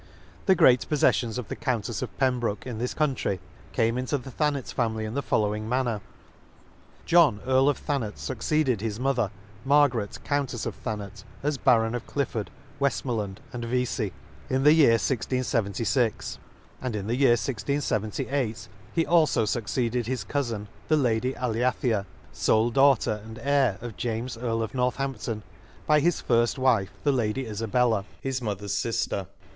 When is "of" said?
1.37-1.47, 2.01-2.17, 7.69-7.77, 10.65-10.73, 11.93-12.07, 23.81-23.97, 24.63-24.73